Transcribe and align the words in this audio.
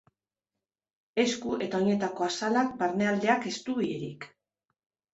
Esku 1.25 1.53
eta 1.67 1.83
oinetako 1.85 2.27
azalak 2.31 2.75
barnealdeak 2.83 3.49
ez 3.55 3.57
du 3.71 3.81
ilerik. 3.89 4.31